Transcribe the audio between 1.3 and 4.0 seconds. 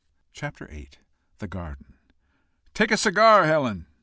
THE GARDEN. "Take a cigar, Helen?"